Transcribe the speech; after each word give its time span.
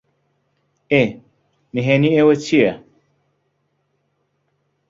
ئێ، 0.91 1.03
نھێنیی 1.75 2.15
ئێوە 2.17 2.35
چییە؟ 2.43 2.73